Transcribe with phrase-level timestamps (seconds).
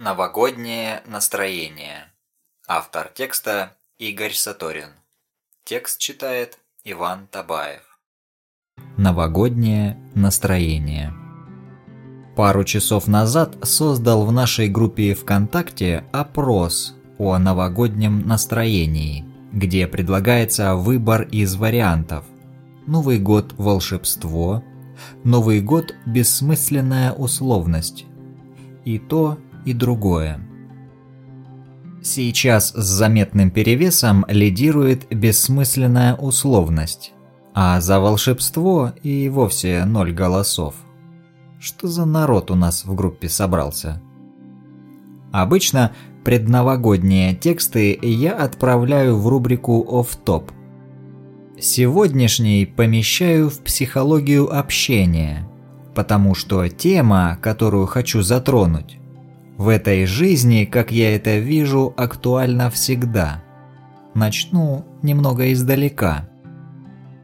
[0.00, 2.12] Новогоднее настроение.
[2.68, 4.90] Автор текста Игорь Саторин.
[5.64, 7.98] Текст читает Иван Табаев.
[8.96, 11.12] Новогоднее настроение.
[12.36, 21.22] Пару часов назад создал в нашей группе ВКонтакте опрос о новогоднем настроении, где предлагается выбор
[21.22, 22.24] из вариантов.
[22.86, 24.62] Новый год– волшебство,
[25.24, 28.06] Новый год– бессмысленная условность.
[28.84, 30.40] И то, и другое.
[32.02, 37.12] Сейчас с заметным перевесом лидирует бессмысленная условность,
[37.54, 40.74] а за волшебство и вовсе ноль голосов.
[41.58, 44.00] Что за народ у нас в группе собрался?
[45.32, 45.92] Обычно
[46.24, 50.52] предновогодние тексты я отправляю в рубрику «Офф-топ».
[51.60, 55.48] Сегодняшний помещаю в психологию общения,
[55.94, 58.97] потому что тема, которую хочу затронуть,
[59.58, 63.42] в этой жизни, как я это вижу, актуально всегда.
[64.14, 66.28] Начну немного издалека.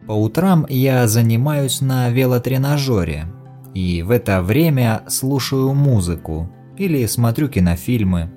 [0.07, 3.27] По утрам я занимаюсь на велотренажере,
[3.73, 8.31] и в это время слушаю музыку или смотрю кинофильмы.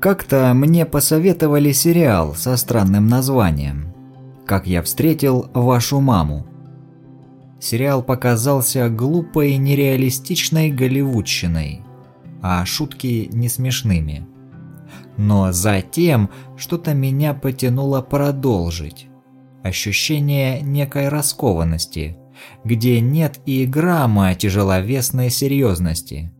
[0.00, 3.94] Как-то мне посоветовали сериал со странным названием
[4.46, 6.46] «Как я встретил вашу маму».
[7.60, 11.82] Сериал показался глупой нереалистичной голливудщиной–
[12.46, 14.26] а шутки не смешными.
[15.16, 16.28] Но затем
[16.58, 19.06] что-то меня потянуло продолжить.
[19.62, 22.18] Ощущение некой раскованности,
[22.62, 26.34] где нет и грамма тяжеловесной серьезности.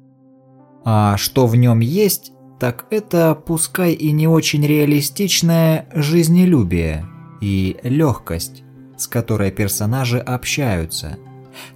[0.84, 7.06] А что в нем есть, так это пускай и не очень реалистичное жизнелюбие
[7.40, 8.62] и легкость,
[8.98, 11.16] с которой персонажи общаются–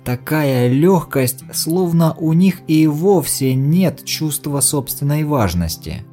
[0.04, 6.04] Такая легкость, словно у них и вовсе нет чувства собственной важности.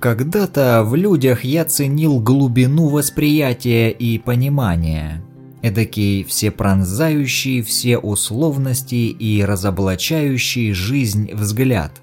[0.00, 5.24] Когда-то в людях я ценил глубину восприятия и понимания.
[5.60, 12.00] Эдакий всепронзающий все условности и разоблачающий жизнь взгляд.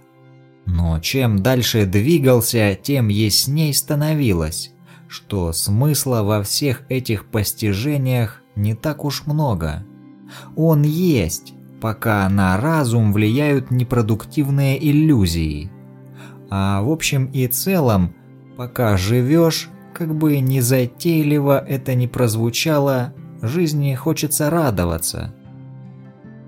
[0.66, 4.72] Но чем дальше двигался, тем ясней становилось,
[5.08, 9.86] что смысла во всех этих постижениях не так уж много–
[10.56, 15.70] он есть, пока на разум влияют непродуктивные иллюзии.
[16.50, 18.16] А в общем и целом,
[18.58, 25.34] пока живешь, как бы незатейливо это ни прозвучало, жизни хочется радоваться.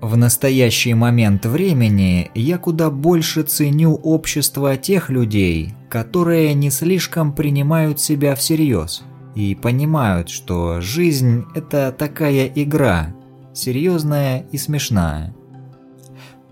[0.00, 8.00] В настоящий момент времени я куда больше ценю общество тех людей, которые не слишком принимают
[8.00, 9.02] себя всерьез
[9.34, 13.14] и понимают, что жизнь– это такая игра,
[13.58, 15.34] серьезная и смешная.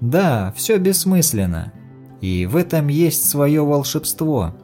[0.00, 1.72] Да, все бессмысленно,
[2.20, 4.54] и в этом есть свое волшебство.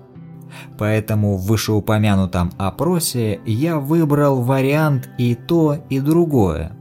[0.79, 6.73] Поэтому в вышеупомянутом опросе я выбрал вариант и то, и другое.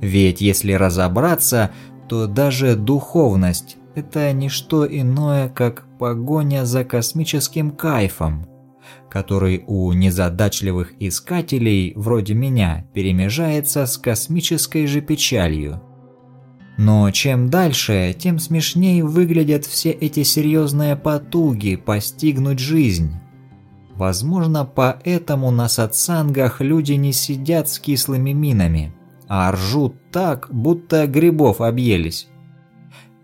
[0.00, 1.70] Ведь если разобраться,
[2.08, 8.46] то даже духовность– это не что иное, как погоня за космическим кайфом–
[9.08, 15.82] который у незадачливых искателей вроде меня перемежается с космической же печалью.
[16.76, 23.14] Но чем дальше, тем смешнее выглядят все эти серьезные потуги постигнуть жизнь.
[23.96, 28.94] Возможно, поэтому на сатсангах люди не сидят с кислыми минами,
[29.26, 32.28] а ржут так, будто грибов объелись.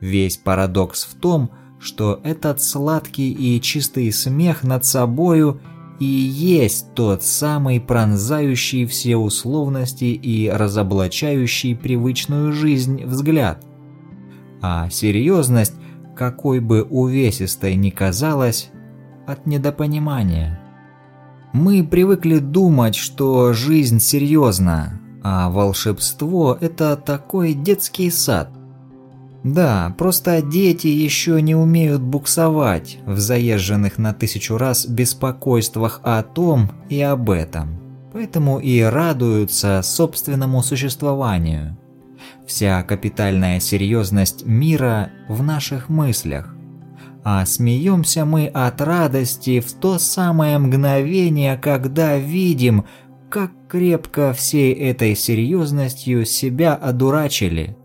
[0.01, 5.61] Весь парадокс в том, что этот сладкий и чистый смех над собою–
[6.01, 13.65] и есть тот самый пронзающий все условности и разоблачающий привычную жизнь взгляд.
[14.61, 15.75] А серьезность,
[16.17, 18.71] какой бы увесистой ни казалась,
[19.27, 20.61] от недопонимания.
[21.53, 28.51] Мы привыкли думать, что жизнь серьезна, а волшебство– это такой детский сад–
[29.45, 36.71] да, просто дети еще не умеют буксовать в заезженных на тысячу раз беспокойствах о том
[36.89, 37.79] и об этом.
[38.15, 41.77] Поэтому и радуются собственному существованию.
[42.47, 46.55] Вся капитальная серьезность мира в наших мыслях.
[47.23, 52.87] А смеемся мы от радости в то самое мгновение, когда видим,
[53.29, 57.77] как крепко всей этой серьезностью себя одурачили.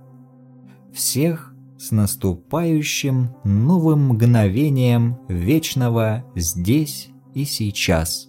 [0.94, 1.49] Всех
[1.80, 8.28] с наступающим новым мгновением вечного здесь и сейчас.